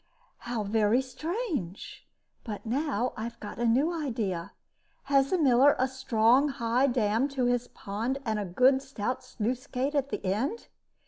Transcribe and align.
"How 0.49 0.63
very 0.63 0.99
strange! 0.99 2.07
But 2.43 2.65
now 2.65 3.13
I 3.15 3.23
have 3.25 3.39
got 3.39 3.59
a 3.59 3.67
new 3.67 3.93
idea. 3.93 4.53
Has 5.03 5.29
the 5.29 5.37
miller 5.37 5.75
a 5.77 5.87
strong 5.87 6.47
high 6.49 6.87
dam 6.87 7.27
to 7.37 7.45
his 7.45 7.67
pond, 7.67 8.17
and 8.25 8.39
a 8.39 8.45
good 8.45 8.81
stout 8.81 9.23
sluice 9.23 9.67
gate 9.67 9.93
at 9.93 10.09
the 10.09 10.25
end!" 10.25 10.69